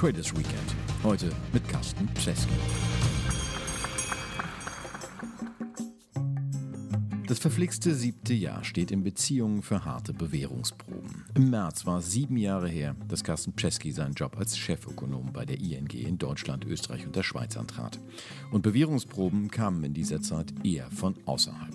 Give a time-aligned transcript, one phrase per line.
[0.00, 0.74] Traders Weekend.
[1.04, 2.54] Heute mit Carsten Pseski.
[7.26, 11.26] Das verflixte siebte Jahr steht in Beziehungen für harte Bewährungsproben.
[11.34, 15.44] Im März war es sieben Jahre her, dass Carsten Czeski seinen Job als Chefökonom bei
[15.44, 18.00] der ING in Deutschland, Österreich und der Schweiz antrat.
[18.52, 21.69] Und Bewährungsproben kamen in dieser Zeit eher von außerhalb.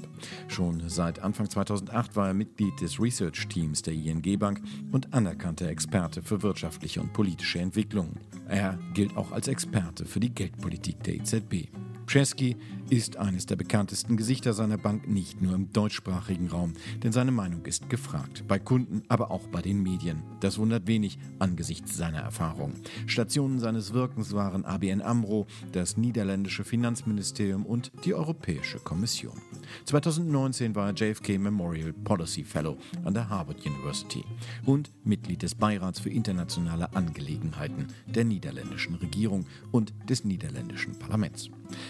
[0.48, 5.68] Schon seit Anfang 2008 war er Mitglied des Research Teams der ING Bank und anerkannter
[5.68, 8.20] Experte für wirtschaftliche und politische Entwicklungen.
[8.48, 11.70] Er gilt auch als Experte für die Geldpolitik der EZB.
[12.06, 12.56] Pschesky
[12.90, 17.66] ist eines der bekanntesten Gesichter seiner Bank nicht nur im deutschsprachigen Raum, denn seine Meinung
[17.66, 20.22] ist gefragt, bei Kunden, aber auch bei den Medien.
[20.40, 22.74] Das wundert wenig angesichts seiner Erfahrung.
[23.08, 29.42] Stationen seines Wirkens waren ABN Amro, das niederländische Finanzministerium und die Europäische Kommission.
[29.86, 34.24] 2019 war er JFK Memorial Policy Fellow an der Harvard University
[34.66, 41.50] und Mitglied des Beirats für internationale Angelegenheiten der niederländischen Regierung und des niederländischen Parlaments.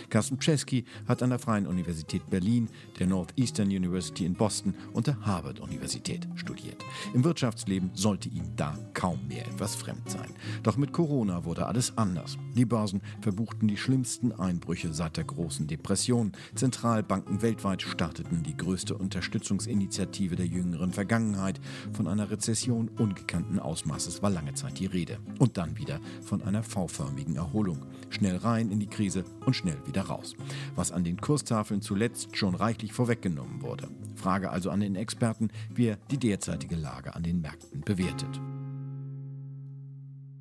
[0.10, 2.70] Carsten Czeski hat an der Freien Universität Berlin,
[3.00, 6.84] der Northeastern University in Boston und der Harvard-Universität studiert.
[7.14, 10.30] Im Wirtschaftsleben sollte ihm da kaum mehr etwas fremd sein.
[10.64, 12.38] Doch mit Corona wurde alles anders.
[12.56, 16.32] Die Börsen verbuchten die schlimmsten Einbrüche seit der großen Depression.
[16.56, 21.60] Zentralbanken weltweit starteten die größte Unterstützungsinitiative der jüngeren Vergangenheit.
[21.94, 25.18] Von einer Rezession ungekannten Ausmaßes war lange Zeit die Rede.
[25.40, 27.86] Und dann wieder von einer V-förmigen Erholung.
[28.10, 30.36] Schnell rein in die Krise und schnell wieder raus.
[30.76, 33.88] Was an den Kurstafeln zuletzt schon reichlich vorweggenommen wurde.
[34.16, 38.42] Frage also an den Experten, wie er die derzeitige Lage an den Märkten bewertet.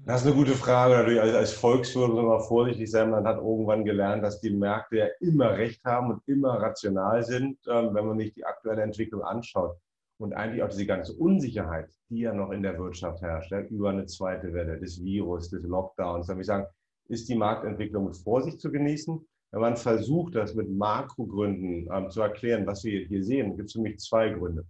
[0.06, 0.96] Das ist eine gute Frage.
[0.96, 3.10] Natürlich als, Volkswirt muss man vorsichtig sein.
[3.10, 7.58] Man hat irgendwann gelernt, dass die Märkte ja immer recht haben und immer rational sind,
[7.66, 9.78] ähm, wenn man sich die aktuelle Entwicklung anschaut.
[10.18, 14.04] Und eigentlich auch diese ganze Unsicherheit, die ja noch in der Wirtschaft herrscht, über eine
[14.04, 16.26] zweite Welle des Virus, des Lockdowns.
[16.26, 16.66] Da würde ich sagen,
[17.08, 19.26] ist die Marktentwicklung mit Vorsicht zu genießen.
[19.54, 23.76] Wenn man versucht, das mit Makrogründen ähm, zu erklären, was wir hier sehen, gibt es
[23.76, 24.66] mich zwei Gründe.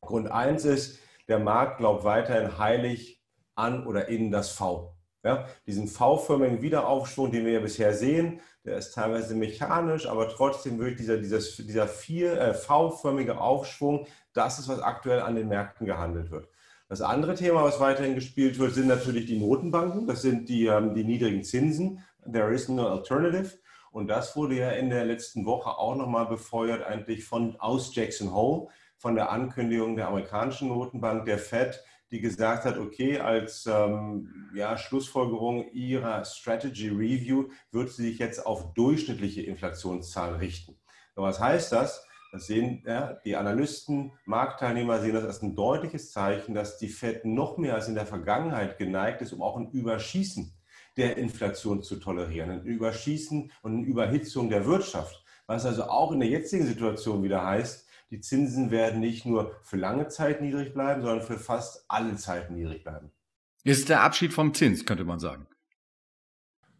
[0.00, 0.98] Grund eins ist,
[1.28, 3.22] der Markt glaubt weiterhin heilig
[3.54, 4.96] an oder in das V.
[5.24, 10.80] Ja, diesen V-förmigen Wiederaufschwung, den wir ja bisher sehen, der ist teilweise mechanisch, aber trotzdem
[10.80, 16.32] wirklich dieser, dieses, dieser äh, V-förmige Aufschwung, das ist, was aktuell an den Märkten gehandelt
[16.32, 16.48] wird.
[16.88, 20.08] Das andere Thema, was weiterhin gespielt wird, sind natürlich die Notenbanken.
[20.08, 22.00] Das sind die, ähm, die niedrigen Zinsen.
[22.24, 23.61] There is no alternative.
[23.92, 28.32] Und das wurde ja in der letzten Woche auch nochmal befeuert, eigentlich von aus Jackson
[28.34, 34.50] Hole, von der Ankündigung der amerikanischen Notenbank, der Fed, die gesagt hat, okay, als ähm,
[34.54, 40.72] ja, Schlussfolgerung ihrer Strategy Review wird sie sich jetzt auf durchschnittliche Inflationszahlen richten.
[41.14, 42.06] Und was heißt das?
[42.32, 47.26] Das sehen ja, die Analysten, Marktteilnehmer sehen das als ein deutliches Zeichen, dass die Fed
[47.26, 50.54] noch mehr als in der Vergangenheit geneigt ist, um auch ein Überschießen
[50.96, 55.24] der Inflation zu tolerieren, ein Überschießen und eine Überhitzung der Wirtschaft.
[55.46, 59.78] Was also auch in der jetzigen Situation wieder heißt, die Zinsen werden nicht nur für
[59.78, 63.10] lange Zeit niedrig bleiben, sondern für fast alle Zeiten niedrig bleiben.
[63.64, 65.46] Ist der Abschied vom Zins, könnte man sagen.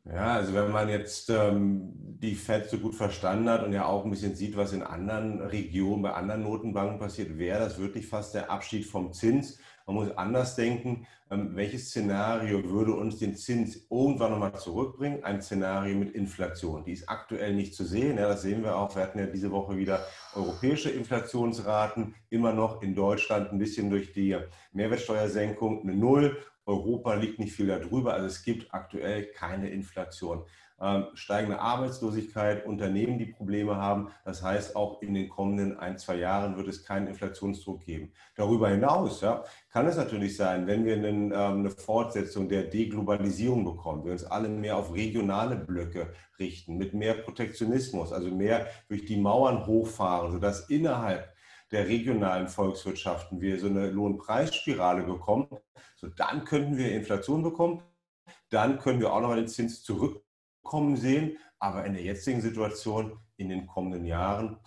[0.04, 4.04] Ja, also wenn man jetzt ähm, die FED so gut verstanden hat und ja auch
[4.04, 8.34] ein bisschen sieht, was in anderen Regionen, bei anderen Notenbanken passiert, wäre das wirklich fast
[8.34, 9.60] der Abschied vom Zins.
[9.86, 15.24] Man muss anders denken, ähm, welches Szenario würde uns den Zins irgendwann nochmal zurückbringen?
[15.24, 16.84] Ein Szenario mit Inflation.
[16.84, 18.18] Die ist aktuell nicht zu sehen.
[18.18, 18.94] Ja, das sehen wir auch.
[18.94, 20.04] Wir hatten ja diese Woche wieder
[20.34, 24.36] europäische Inflationsraten, immer noch in Deutschland ein bisschen durch die
[24.72, 28.14] Mehrwertsteuersenkung eine Null Europa liegt nicht viel darüber.
[28.14, 30.44] Also es gibt aktuell keine Inflation.
[30.82, 34.08] Ähm, steigende Arbeitslosigkeit, Unternehmen, die Probleme haben.
[34.24, 38.12] Das heißt, auch in den kommenden ein, zwei Jahren wird es keinen Inflationsdruck geben.
[38.34, 43.64] Darüber hinaus ja, kann es natürlich sein, wenn wir einen, ähm, eine Fortsetzung der Deglobalisierung
[43.64, 49.04] bekommen, wir uns alle mehr auf regionale Blöcke richten, mit mehr Protektionismus, also mehr durch
[49.04, 51.32] die Mauern hochfahren, sodass innerhalb
[51.70, 55.46] der regionalen Volkswirtschaften wir so eine Lohnpreisspirale bekommen,
[55.94, 57.82] so dann könnten wir Inflation bekommen,
[58.50, 59.84] dann können wir auch nochmal den Zins
[60.62, 64.58] zurückkommen sehen, aber in der jetzigen Situation in den kommenden Jahren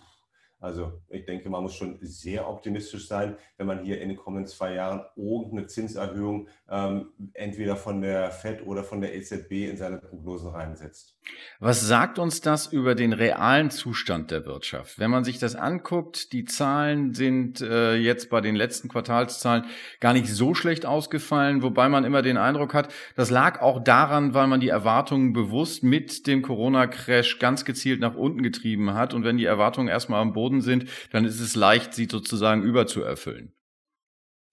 [0.58, 4.46] also ich denke, man muss schon sehr optimistisch sein, wenn man hier in den kommenden
[4.46, 9.98] zwei Jahren irgendeine Zinserhöhung ähm, entweder von der FED oder von der EZB in seine
[9.98, 11.16] Prognosen reinsetzt.
[11.58, 14.98] Was sagt uns das über den realen Zustand der Wirtschaft?
[14.98, 19.64] Wenn man sich das anguckt, die Zahlen sind äh, jetzt bei den letzten Quartalszahlen
[20.00, 24.34] gar nicht so schlecht ausgefallen, wobei man immer den Eindruck hat, das lag auch daran,
[24.34, 29.14] weil man die Erwartungen bewusst mit dem Corona-Crash ganz gezielt nach unten getrieben hat.
[29.14, 32.62] Und wenn die Erwartungen erstmal am Boden Boden sind, dann ist es leicht, sie sozusagen
[32.62, 33.52] überzuerfüllen.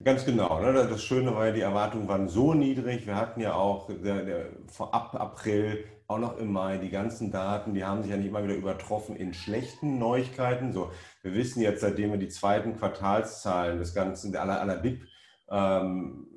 [0.02, 0.60] Ganz genau.
[0.60, 0.72] Ne?
[0.72, 3.06] Das Schöne war ja, die Erwartungen waren so niedrig.
[3.06, 4.46] Wir hatten ja auch der, der,
[4.78, 8.44] ab April, auch noch im Mai, die ganzen Daten, die haben sich ja nicht immer
[8.44, 10.72] wieder übertroffen in schlechten Neuigkeiten.
[10.72, 10.90] So,
[11.22, 16.28] wir wissen jetzt, seitdem wir die zweiten Quartalszahlen des Ganzen, aller, aller BIP-Nummern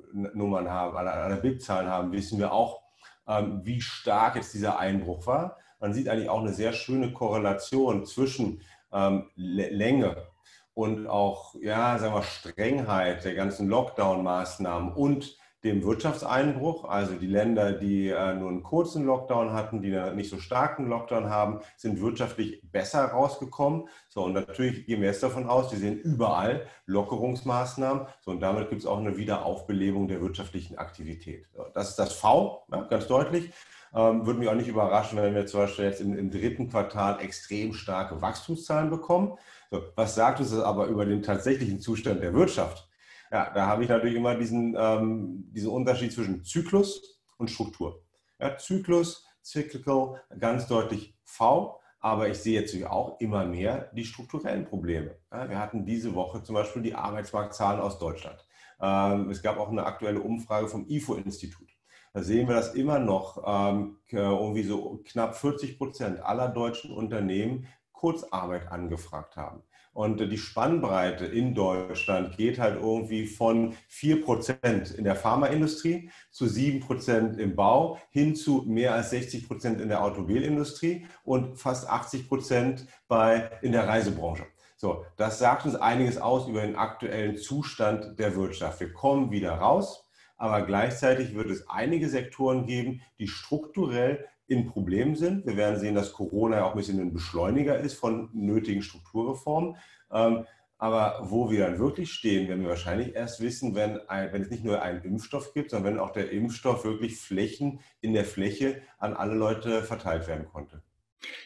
[0.64, 2.80] ähm, haben, aller, aller BIP-Zahlen haben, wissen wir auch,
[3.26, 5.58] ähm, wie stark jetzt dieser Einbruch war.
[5.80, 8.62] Man sieht eigentlich auch eine sehr schöne Korrelation zwischen
[8.92, 10.28] ähm, Länge
[10.74, 17.72] und auch, ja, sagen wir, Strengheit der ganzen Lockdown-Maßnahmen und dem Wirtschaftseinbruch, also die Länder,
[17.72, 22.62] die äh, nur einen kurzen Lockdown hatten, die nicht so starken Lockdown haben, sind wirtschaftlich
[22.70, 23.88] besser rausgekommen.
[24.08, 28.06] So, und natürlich gehen wir jetzt davon aus, wir sehen überall Lockerungsmaßnahmen.
[28.20, 31.48] So, und damit gibt es auch eine Wiederaufbelebung der wirtschaftlichen Aktivität.
[31.74, 33.50] Das ist das V, ja, ganz deutlich.
[33.94, 37.20] Ähm, würde mich auch nicht überraschen, wenn wir zum Beispiel jetzt im, im dritten Quartal
[37.20, 39.38] extrem starke Wachstumszahlen bekommen.
[39.70, 42.88] So, was sagt das aber über den tatsächlichen Zustand der Wirtschaft?
[43.30, 48.02] Ja, da habe ich natürlich immer diesen, ähm, diesen Unterschied zwischen Zyklus und Struktur.
[48.40, 54.64] Ja, Zyklus, Cyclical, ganz deutlich V, aber ich sehe jetzt auch immer mehr die strukturellen
[54.64, 55.16] Probleme.
[55.30, 58.46] Wir hatten diese Woche zum Beispiel die Arbeitsmarktzahlen aus Deutschland.
[58.80, 61.77] Ähm, es gab auch eine aktuelle Umfrage vom IFO-Institut.
[62.14, 67.66] Da sehen wir, dass immer noch ähm, irgendwie so knapp 40 Prozent aller deutschen Unternehmen
[67.92, 69.62] Kurzarbeit angefragt haben.
[69.92, 77.36] Und die Spannbreite in Deutschland geht halt irgendwie von 4% in der Pharmaindustrie zu 7%
[77.36, 83.72] im Bau hin zu mehr als 60% in der Automobilindustrie und fast 80% bei, in
[83.72, 84.46] der Reisebranche.
[84.76, 88.78] So, das sagt uns einiges aus über den aktuellen Zustand der Wirtschaft.
[88.78, 90.07] Wir kommen wieder raus,
[90.38, 95.44] aber gleichzeitig wird es einige Sektoren geben, die strukturell in Problemen sind.
[95.44, 99.76] Wir werden sehen, dass Corona ja auch ein bisschen ein Beschleuniger ist von nötigen Strukturreformen.
[100.10, 100.46] Ähm,
[100.78, 104.50] aber wo wir dann wirklich stehen, werden wir wahrscheinlich erst wissen, wenn, ein, wenn es
[104.50, 108.80] nicht nur einen Impfstoff gibt, sondern wenn auch der Impfstoff wirklich Flächen in der Fläche
[108.98, 110.82] an alle Leute verteilt werden konnte.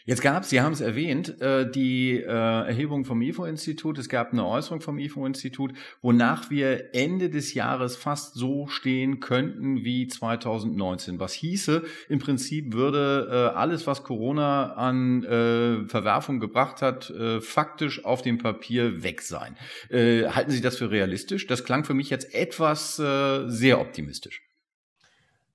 [0.05, 3.99] Jetzt gab es, Sie haben es erwähnt, äh, die äh, Erhebung vom IFO-Institut.
[3.99, 5.73] Es gab eine Äußerung vom IFO-Institut,
[6.03, 11.21] wonach wir Ende des Jahres fast so stehen könnten wie 2019.
[11.21, 18.23] Was hieße, im Prinzip würde äh, alles, was Corona an Verwerfung gebracht hat, faktisch auf
[18.23, 19.57] dem Papier weg sein.
[19.91, 21.47] Halten Sie das für realistisch?
[21.47, 24.43] Das klang für mich jetzt etwas sehr optimistisch.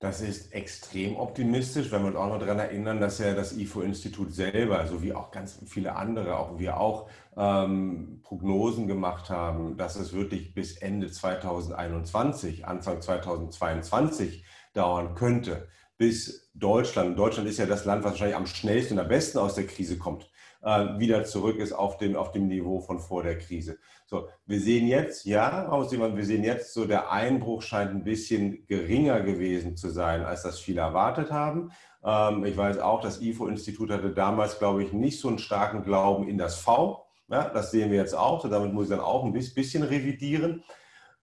[0.00, 4.32] Das ist extrem optimistisch, wenn wir uns auch noch daran erinnern, dass ja das IFO-Institut
[4.32, 9.96] selber, so wie auch ganz viele andere, auch wir auch ähm, Prognosen gemacht haben, dass
[9.96, 15.66] es wirklich bis Ende 2021, Anfang 2022 dauern könnte,
[15.96, 19.56] bis Deutschland, Deutschland ist ja das Land, was wahrscheinlich am schnellsten und am besten aus
[19.56, 20.30] der Krise kommt,
[20.62, 23.78] äh, wieder zurück ist auf dem, auf dem Niveau von vor der Krise.
[24.06, 29.20] So, wir sehen jetzt, ja, wir sehen jetzt so, der Einbruch scheint ein bisschen geringer
[29.20, 31.70] gewesen zu sein, als das viele erwartet haben.
[32.04, 36.28] Ähm, ich weiß auch, das IFO-Institut hatte damals, glaube ich, nicht so einen starken Glauben
[36.28, 37.06] in das V.
[37.28, 38.40] Ja, das sehen wir jetzt auch.
[38.42, 40.64] So, damit muss ich dann auch ein bisschen revidieren.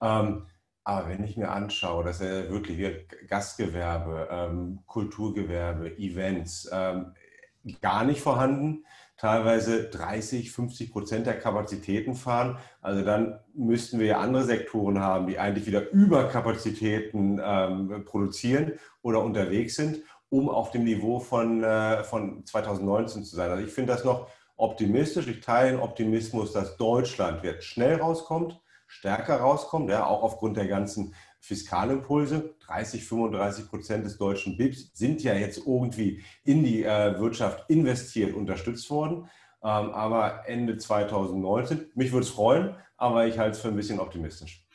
[0.01, 0.45] Ähm,
[0.83, 6.69] aber wenn ich mir anschaue, dass er wirklich Gastgewerbe, ähm, Kulturgewerbe, Events
[7.81, 8.85] gar nicht vorhanden,
[9.17, 12.57] teilweise 30, 50 Prozent der Kapazitäten fahren.
[12.81, 19.23] Also dann müssten wir ja andere Sektoren haben, die eigentlich wieder Überkapazitäten ähm, produzieren oder
[19.23, 23.51] unterwegs sind, um auf dem Niveau von, äh, von 2019 zu sein.
[23.51, 25.27] Also ich finde das noch optimistisch.
[25.27, 30.67] Ich teile den Optimismus, dass Deutschland jetzt schnell rauskommt, stärker rauskommt, ja, auch aufgrund der
[30.67, 31.13] ganzen
[31.45, 32.55] Fiskalimpulse.
[32.65, 38.33] 30, 35 Prozent des deutschen BIPs sind ja jetzt irgendwie in die äh, Wirtschaft investiert,
[38.33, 39.29] unterstützt worden.
[39.63, 43.99] Ähm, aber Ende 2019, mich würde es freuen, aber ich halte es für ein bisschen
[43.99, 44.65] optimistisch.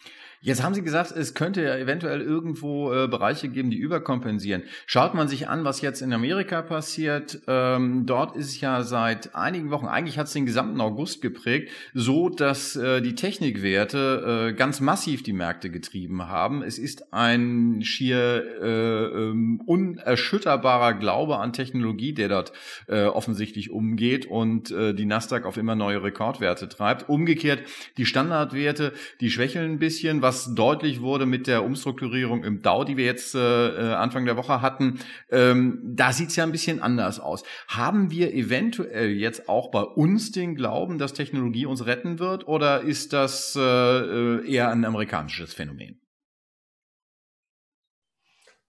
[0.43, 4.63] Jetzt haben Sie gesagt, es könnte ja eventuell irgendwo äh, Bereiche geben, die überkompensieren.
[4.87, 9.35] Schaut man sich an, was jetzt in Amerika passiert, ähm, dort ist es ja seit
[9.35, 14.53] einigen Wochen, eigentlich hat es den gesamten August geprägt, so dass äh, die Technikwerte äh,
[14.55, 16.63] ganz massiv die Märkte getrieben haben.
[16.63, 22.53] Es ist ein schier äh, ähm, unerschütterbarer Glaube an Technologie, der dort
[22.89, 27.11] äh, offensichtlich umgeht und äh, die Nasdaq auf immer neue Rekordwerte treibt.
[27.11, 27.63] Umgekehrt,
[27.99, 32.97] die Standardwerte, die schwächeln ein bisschen, was deutlich wurde mit der Umstrukturierung im DAO, die
[32.97, 36.81] wir jetzt äh, äh Anfang der Woche hatten, ähm, da sieht es ja ein bisschen
[36.81, 37.45] anders aus.
[37.69, 42.81] Haben wir eventuell jetzt auch bei uns den Glauben, dass Technologie uns retten wird oder
[42.81, 46.01] ist das äh, äh eher ein amerikanisches Phänomen?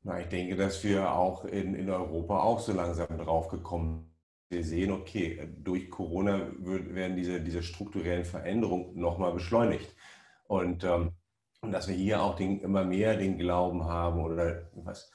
[0.03, 4.11] Na, ich denke, dass wir auch in, in Europa auch so langsam drauf gekommen
[4.51, 9.95] wir sehen, okay, durch Corona werden diese, diese strukturellen Veränderungen nochmal beschleunigt.
[10.47, 11.13] Und ähm,
[11.63, 15.11] Und dass wir hier auch den, immer mehr den Glauben haben oder was,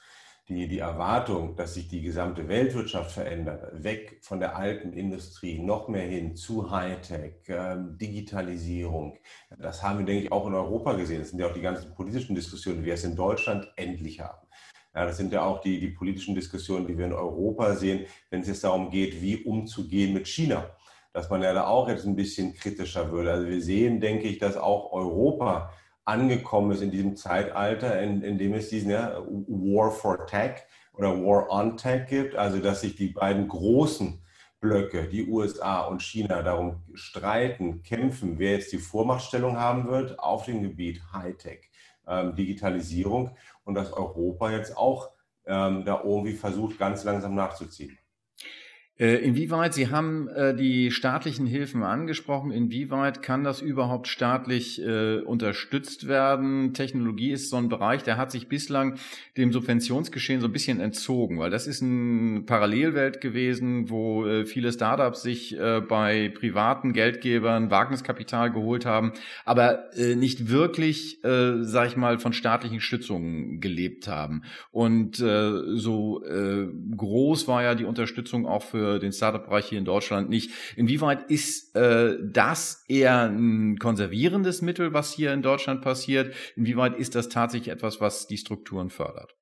[0.47, 5.89] die, die Erwartung, dass sich die gesamte Weltwirtschaft verändert, weg von der alten Industrie, noch
[5.89, 9.17] mehr hin zu Hightech, ähm, Digitalisierung.
[9.59, 11.19] Das haben wir, denke ich, auch in Europa gesehen.
[11.19, 14.47] Das sind ja auch die ganzen politischen Diskussionen, wie wir es in Deutschland endlich haben.
[14.95, 18.39] Ja, das sind ja auch die, die politischen Diskussionen, die wir in Europa sehen, wenn
[18.39, 20.69] es jetzt darum geht, wie umzugehen mit China.
[21.11, 23.33] Dass man ja da auch jetzt ein bisschen kritischer würde.
[23.33, 25.73] Also wir sehen, denke ich, dass auch Europa
[26.07, 31.09] angekommen ist in diesem Zeitalter, in, in dem es diesen ja, War for Tech oder
[31.21, 34.21] War on Tech gibt, also dass sich die beiden großen
[34.59, 40.45] Blöcke, die USA und China, darum streiten, kämpfen, wer jetzt die Vormachtstellung haben wird auf
[40.45, 41.69] dem Gebiet Hightech,
[42.07, 43.35] ähm, Digitalisierung
[43.65, 45.11] und dass Europa jetzt auch
[45.45, 47.97] ähm, da irgendwie versucht, ganz langsam nachzuziehen.
[48.99, 55.19] Äh, inwieweit, Sie haben äh, die staatlichen Hilfen angesprochen, inwieweit kann das überhaupt staatlich äh,
[55.19, 56.73] unterstützt werden?
[56.73, 58.97] Technologie ist so ein Bereich, der hat sich bislang
[59.37, 65.21] dem Subventionsgeschehen so ein bisschen entzogen, weil das ist eine Parallelwelt gewesen, wo viele Startups
[65.21, 65.55] sich
[65.87, 69.13] bei privaten Geldgebern Wagniskapital geholt haben,
[69.45, 74.43] aber nicht wirklich, sag ich mal, von staatlichen Stützungen gelebt haben.
[74.71, 80.51] Und so groß war ja die Unterstützung auch für den Startup-Bereich hier in Deutschland nicht.
[80.75, 86.33] Inwieweit ist äh, das eher ein konservierendes Mittel, was hier in Deutschland passiert?
[86.55, 89.35] Inwieweit ist das tatsächlich etwas, was die Strukturen fördert?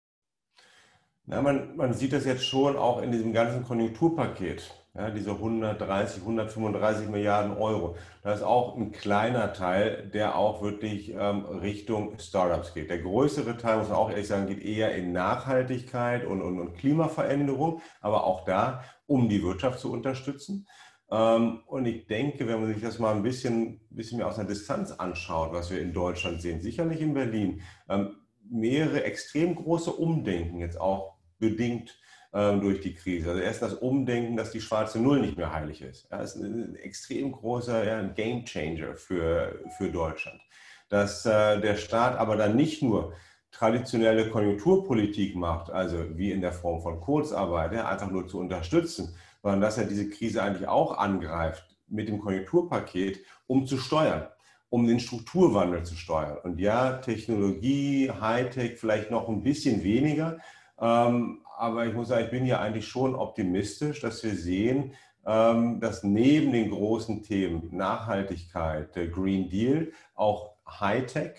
[1.28, 6.22] Na, man, man sieht das jetzt schon auch in diesem ganzen Konjunkturpaket ja, diese 130,
[6.22, 7.98] 135 Milliarden Euro.
[8.24, 12.90] Das ist auch ein kleiner Teil, der auch wirklich ähm, Richtung Startups geht.
[12.90, 16.76] Der größere Teil, muss man auch ehrlich sagen, geht eher in Nachhaltigkeit und, und, und
[16.76, 20.66] Klimaveränderung, aber auch da, um die Wirtschaft zu unterstützen.
[21.12, 24.48] Ähm, und ich denke, wenn man sich das mal ein bisschen, bisschen mehr aus einer
[24.48, 28.16] Distanz anschaut, was wir in Deutschland sehen, sicherlich in Berlin, ähm,
[28.50, 31.98] mehrere extrem große Umdenken jetzt auch bedingt
[32.36, 33.30] ähm, durch die Krise.
[33.30, 36.08] Also erst das Umdenken, dass die schwarze Null nicht mehr heilig ist.
[36.12, 40.42] Ja, das ist ein extrem großer ja, Game Changer für, für Deutschland.
[40.90, 43.14] Dass äh, der Staat aber dann nicht nur
[43.52, 49.16] traditionelle Konjunkturpolitik macht, also wie in der Form von Kurzarbeit, ja, einfach nur zu unterstützen,
[49.42, 54.28] sondern dass er diese Krise eigentlich auch angreift mit dem Konjunkturpaket, um zu steuern,
[54.68, 56.38] um den Strukturwandel zu steuern.
[56.44, 60.40] Und ja, Technologie, Hightech vielleicht noch ein bisschen weniger,
[60.82, 64.94] ähm, aber ich muss sagen, ich bin hier eigentlich schon optimistisch, dass wir sehen,
[65.26, 71.34] ähm, dass neben den großen Themen Nachhaltigkeit, der Green Deal, auch Hightech,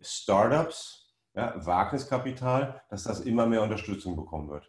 [0.00, 4.68] Startups, ja, Wagniskapital, dass das immer mehr Unterstützung bekommen wird.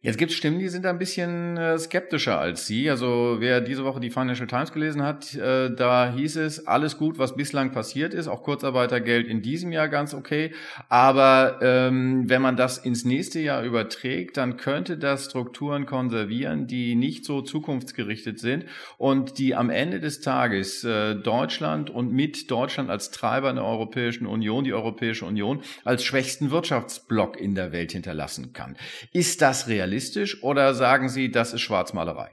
[0.00, 2.88] Jetzt gibt es Stimmen, die sind ein bisschen äh, skeptischer als Sie.
[2.88, 7.18] Also wer diese Woche die Financial Times gelesen hat, äh, da hieß es, alles gut,
[7.18, 10.52] was bislang passiert ist, auch Kurzarbeitergeld in diesem Jahr ganz okay.
[10.88, 16.94] Aber ähm, wenn man das ins nächste Jahr überträgt, dann könnte das Strukturen konservieren, die
[16.94, 18.66] nicht so zukunftsgerichtet sind
[18.98, 23.64] und die am Ende des Tages äh, Deutschland und mit Deutschland als Treiber in der
[23.64, 28.76] Europäischen Union, die Europäische Union, als schwächsten Wirtschaftsblock in der Welt hinterlassen kann.
[29.12, 29.87] Ist das realistisch?
[29.88, 32.30] Realistisch oder sagen Sie, das ist Schwarzmalerei?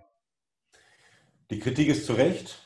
[1.50, 2.62] Die Kritik ist zu Recht.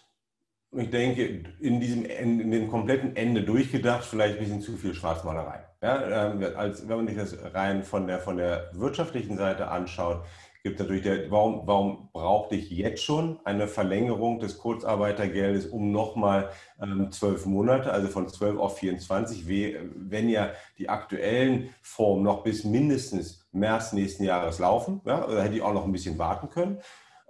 [0.72, 5.66] Ich denke, in diesem in dem kompletten Ende durchgedacht, vielleicht ein bisschen zu viel Schwarzmalerei.
[5.82, 10.24] Ja, ähm, als, wenn man sich das rein von der, von der wirtschaftlichen Seite anschaut,
[10.62, 16.50] gibt natürlich der, warum, warum brauchte ich jetzt schon eine Verlängerung des Kurzarbeitergeldes um nochmal
[16.82, 22.64] ähm, zwölf Monate, also von zwölf auf 24, wenn ja die aktuellen Formen noch bis
[22.64, 25.02] mindestens März nächsten Jahres laufen.
[25.06, 26.80] Ja, da hätte ich auch noch ein bisschen warten können.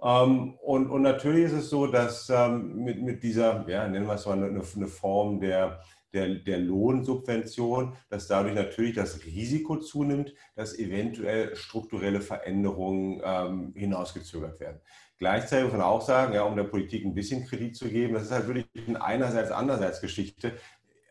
[0.02, 4.14] Ähm, und, und natürlich ist es so, dass ähm, mit, mit dieser, ja, nennen wir
[4.14, 5.80] es mal eine, eine Form der
[6.12, 14.60] der, der Lohnsubvention, dass dadurch natürlich das Risiko zunimmt, dass eventuell strukturelle Veränderungen ähm, hinausgezögert
[14.60, 14.80] werden.
[15.18, 18.24] Gleichzeitig muss man auch sagen, ja, um der Politik ein bisschen Kredit zu geben, das
[18.24, 20.52] ist halt wirklich eine einerseits, andererseits Geschichte.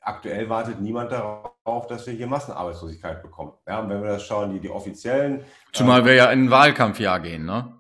[0.10, 3.54] Aktuell wartet niemand darauf, dass wir hier Massenarbeitslosigkeit bekommen.
[3.68, 5.42] Ja, und wenn wir das schauen, die, die offiziellen.
[5.72, 7.72] Zumal äh, wir ja in ein Wahlkampfjahr gehen, ne?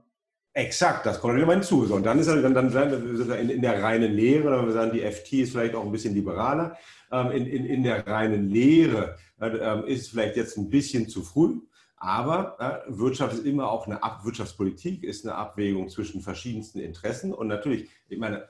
[0.53, 1.88] Exakt, das kommt immer hinzu.
[1.88, 4.74] So, und dann ist er dann, dann, dann in, in der reinen Lehre, wenn wir
[4.74, 6.77] sagen, die FT ist vielleicht auch ein bisschen liberaler,
[7.12, 11.59] ähm, in, in, in der reinen Lehre äh, ist vielleicht jetzt ein bisschen zu früh.
[11.98, 17.33] Aber äh, Wirtschaft ist immer auch eine Ab Wirtschaftspolitik, ist eine Abwägung zwischen verschiedensten Interessen.
[17.33, 18.48] Und natürlich, ich meine,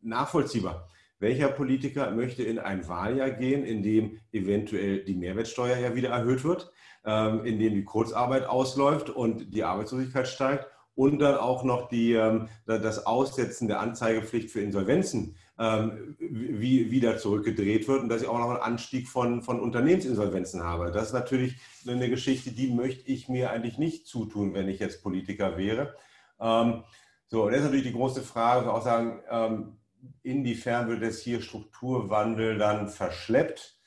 [0.00, 0.88] nachvollziehbar.
[1.24, 6.44] Welcher Politiker möchte in ein Wahljahr gehen, in dem eventuell die Mehrwertsteuer ja wieder erhöht
[6.44, 6.70] wird,
[7.06, 12.12] ähm, in dem die Kurzarbeit ausläuft und die Arbeitslosigkeit steigt und dann auch noch die,
[12.12, 18.28] ähm, das Aussetzen der Anzeigepflicht für Insolvenzen ähm, wie, wieder zurückgedreht wird und dass ich
[18.28, 20.92] auch noch einen Anstieg von, von Unternehmensinsolvenzen habe.
[20.92, 21.56] Das ist natürlich
[21.88, 25.94] eine Geschichte, die möchte ich mir eigentlich nicht zutun, wenn ich jetzt Politiker wäre.
[26.38, 29.22] So, und jetzt natürlich die große Frage, auch sagen,
[30.22, 33.78] inwiefern wird es hier Strukturwandel dann verschleppt?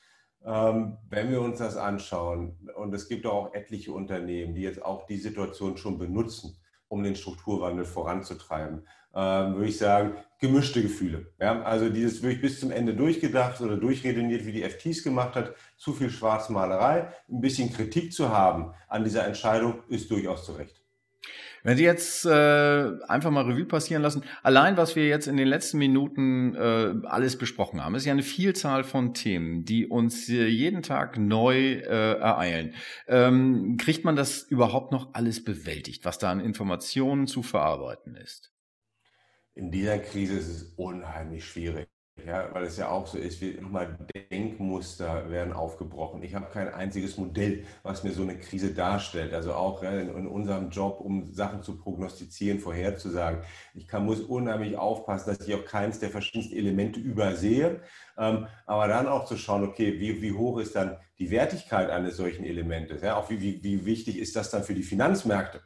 [0.44, 5.06] Ähm, wenn wir uns das anschauen, und es gibt auch etliche Unternehmen, die jetzt auch
[5.06, 6.56] die Situation schon benutzen,
[6.88, 11.32] um den Strukturwandel voranzutreiben, ähm, würde ich sagen, gemischte Gefühle.
[11.38, 15.92] Also dieses wirklich bis zum Ende durchgedacht oder durchredeniert, wie die FTs gemacht hat, zu
[15.92, 20.82] viel Schwarzmalerei, ein bisschen Kritik zu haben an dieser Entscheidung, ist durchaus zu Recht.
[21.64, 25.48] Wenn Sie jetzt äh, einfach mal Revue passieren lassen, allein was wir jetzt in den
[25.48, 30.46] letzten Minuten äh, alles besprochen haben, ist ja eine Vielzahl von Themen, die uns äh,
[30.46, 32.74] jeden Tag neu äh, ereilen.
[33.06, 38.52] Ähm, kriegt man das überhaupt noch alles bewältigt, was da an Informationen zu verarbeiten ist?
[39.54, 41.88] In dieser Krise ist es unheimlich schwierig
[42.26, 43.96] ja, weil es ja auch so ist, wie nochmal
[44.30, 46.22] Denkmuster werden aufgebrochen.
[46.22, 49.32] Ich habe kein einziges Modell, was mir so eine Krise darstellt.
[49.32, 53.42] Also auch ja, in, unserem Job, um Sachen zu prognostizieren, vorherzusagen.
[53.74, 57.80] Ich kann, muss unheimlich aufpassen, dass ich auch keins der verschiedensten Elemente übersehe.
[58.16, 62.16] Ähm, aber dann auch zu schauen, okay, wie, wie hoch ist dann die Wertigkeit eines
[62.16, 63.02] solchen Elementes?
[63.02, 65.62] Ja, auch wie, wie, wie wichtig ist das dann für die Finanzmärkte?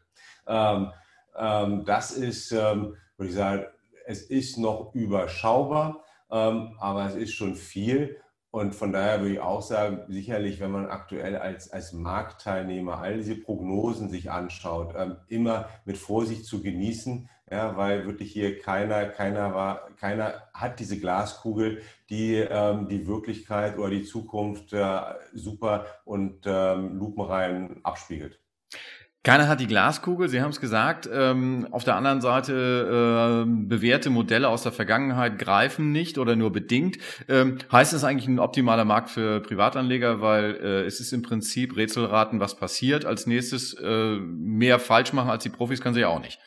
[0.47, 0.93] Ähm,
[1.37, 3.65] ähm, das ist, würde ich sagen,
[4.07, 6.05] es ist noch überschaubar.
[6.33, 8.17] Ähm, aber es ist schon viel.
[8.51, 13.17] Und von daher würde ich auch sagen, sicherlich, wenn man aktuell als, als Marktteilnehmer all
[13.17, 19.07] diese Prognosen sich anschaut, ähm, immer mit Vorsicht zu genießen, ja, weil wirklich hier keiner,
[19.07, 25.01] keiner war, keiner hat diese Glaskugel, die ähm, die Wirklichkeit oder die Zukunft äh,
[25.33, 28.42] super und ähm, lupenrein abspiegelt.
[29.25, 31.09] Keiner hat die Glaskugel, Sie haben es gesagt.
[31.13, 36.51] Ähm, auf der anderen Seite, äh, bewährte Modelle aus der Vergangenheit greifen nicht oder nur
[36.51, 36.99] bedingt.
[37.29, 41.77] Ähm, heißt es eigentlich ein optimaler Markt für Privatanleger, weil äh, es ist im Prinzip
[41.77, 43.05] Rätselraten, was passiert.
[43.05, 46.41] Als nächstes äh, mehr falsch machen als die Profis können sie ja auch nicht.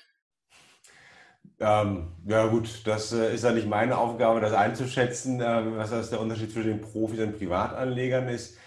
[1.62, 6.10] Ähm, ja gut, das äh, ist ja nicht meine Aufgabe, das einzuschätzen, äh, was das
[6.10, 8.58] der Unterschied zwischen den Profis und Privatanlegern ist.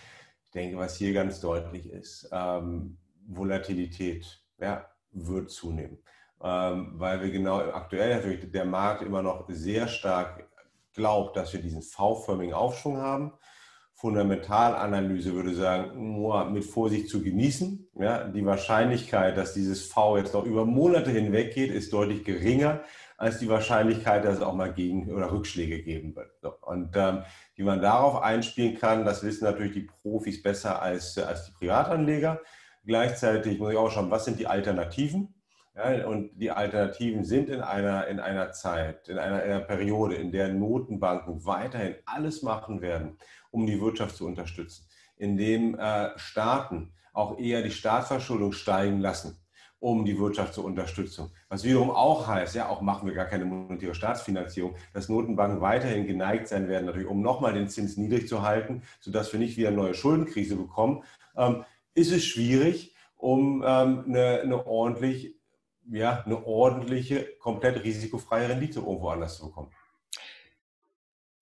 [0.47, 2.97] Ich denke, was hier ganz deutlich ist, ähm,
[3.29, 5.99] Volatilität ja, wird zunehmen.
[6.43, 10.49] Ähm, weil wir genau aktuell natürlich der Markt immer noch sehr stark
[10.95, 13.33] glaubt, dass wir diesen V-förmigen Aufschwung haben.
[13.95, 17.89] Fundamentalanalyse würde sagen, mit Vorsicht zu genießen.
[17.99, 22.81] Ja, die Wahrscheinlichkeit, dass dieses V jetzt noch über Monate hinweg geht, ist deutlich geringer
[23.17, 26.31] als die Wahrscheinlichkeit, dass es auch mal Gegen- oder Rückschläge geben wird.
[26.41, 26.55] So.
[26.63, 27.25] Und ähm,
[27.57, 32.41] wie man darauf einspielen kann, das wissen natürlich die Profis besser als, als die Privatanleger.
[32.89, 35.35] Gleichzeitig muss ich auch schauen, was sind die Alternativen?
[35.77, 40.15] Ja, und die Alternativen sind in einer, in einer Zeit, in einer, in einer Periode,
[40.15, 43.19] in der Notenbanken weiterhin alles machen werden,
[43.51, 44.87] um die Wirtschaft zu unterstützen,
[45.19, 49.37] indem äh, Staaten auch eher die Staatsverschuldung steigen lassen,
[49.81, 51.31] um die Wirtschaft zu unterstützen.
[51.51, 56.07] Was wiederum auch heißt, ja, auch machen wir gar keine monetäre Staatsfinanzierung, dass Notenbanken weiterhin
[56.07, 59.69] geneigt sein werden, natürlich, um nochmal den Zins niedrig zu halten, sodass wir nicht wieder
[59.69, 61.05] eine neue Schuldenkrise bekommen.
[61.37, 65.35] Ähm, ist es schwierig, um ähm, eine, eine, ordentlich,
[65.91, 69.73] ja, eine ordentliche, komplett risikofreie Rendite irgendwo anders zu bekommen.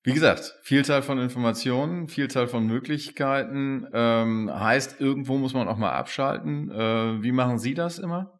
[0.02, 3.88] Wie gesagt, Vielzahl von Informationen, Vielzahl von Möglichkeiten.
[3.92, 6.70] Ähm, heißt, irgendwo muss man auch mal abschalten.
[6.70, 8.38] Äh, wie machen Sie das immer?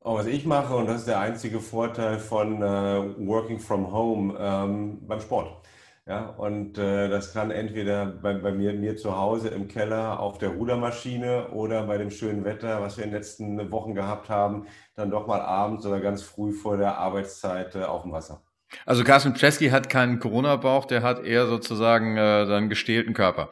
[0.00, 4.36] Oh, was ich mache, und das ist der einzige Vorteil von äh, Working from Home
[4.38, 5.66] ähm, beim Sport.
[6.08, 10.38] Ja, und äh, das kann entweder bei, bei mir, mir zu Hause im Keller auf
[10.38, 14.66] der Rudermaschine oder bei dem schönen Wetter, was wir in den letzten Wochen gehabt haben,
[14.96, 18.40] dann doch mal abends oder ganz früh vor der Arbeitszeit äh, auf dem Wasser.
[18.86, 23.50] Also Carsten Chesky hat keinen Corona-Bauch, der hat eher sozusagen äh, seinen gestählten Körper.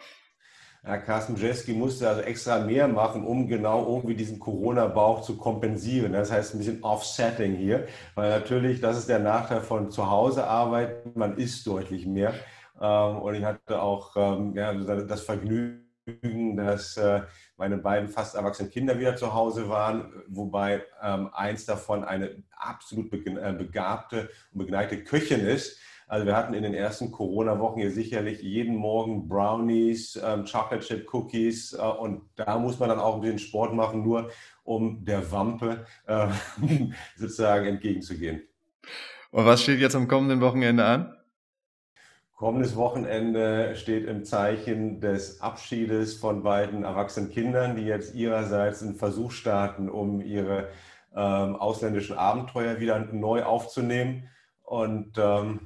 [0.87, 6.12] Ja, Carsten Jeski musste also extra mehr machen, um genau irgendwie diesen Corona-Bauch zu kompensieren.
[6.12, 10.46] Das heißt ein bisschen Offsetting hier, weil natürlich, das ist der Nachteil von zu Hause
[10.46, 12.35] arbeiten, man isst deutlich mehr.
[12.81, 17.22] Ähm, und ich hatte auch ähm, ja, das Vergnügen, dass äh,
[17.57, 23.12] meine beiden fast erwachsenen Kinder wieder zu Hause waren, wobei ähm, eins davon eine absolut
[23.12, 28.40] äh, begabte und begnadete Köchin ist also wir hatten in den ersten Corona-Wochen hier sicherlich
[28.40, 33.21] jeden Morgen Brownies, ähm, Chocolate Chip Cookies äh, und da muss man dann auch ein
[33.23, 34.31] bisschen Sport machen, nur
[34.62, 36.29] um der Wampe äh,
[37.16, 38.42] sozusagen entgegenzugehen.
[39.33, 41.16] Und was steht jetzt am kommenden Wochenende an?
[42.37, 48.95] Kommendes Wochenende steht im Zeichen des Abschiedes von beiden erwachsenen Kindern, die jetzt ihrerseits einen
[48.95, 50.69] Versuch starten, um ihre
[51.16, 54.29] ähm, ausländischen Abenteuer wieder neu aufzunehmen.
[54.62, 55.61] Und ähm,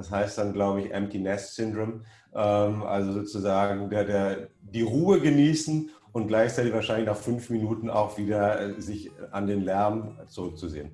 [0.00, 2.00] Das heißt dann, glaube ich, Empty Nest Syndrome.
[2.34, 8.16] Ähm, also sozusagen der, der, die Ruhe genießen und gleichzeitig wahrscheinlich nach fünf Minuten auch
[8.16, 10.90] wieder äh, sich an den Lärm zurückzusehen.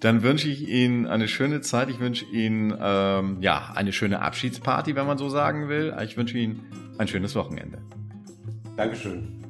[0.00, 1.88] Dann wünsche ich Ihnen eine schöne Zeit.
[1.88, 5.96] Ich wünsche Ihnen ähm, ja eine schöne Abschiedsparty, wenn man so sagen will.
[6.04, 6.66] Ich wünsche Ihnen
[6.98, 7.78] ein schönes Wochenende.
[8.76, 9.45] Dankeschön.